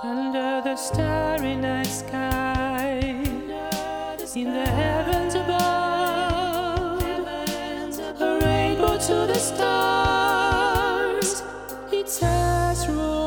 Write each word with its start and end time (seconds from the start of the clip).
Under 0.00 0.60
the 0.62 0.76
starry 0.76 1.56
night 1.56 1.88
sky, 1.88 3.00
the 3.02 4.32
in 4.36 4.52
the 4.52 4.64
heavens 4.64 5.34
above, 5.34 7.02
heavens 7.02 7.98
above, 7.98 8.22
a 8.22 8.46
rainbow 8.46 8.96
to 8.96 9.26
the 9.26 9.34
stars, 9.34 11.42
it's 11.90 12.22
us. 12.22 13.17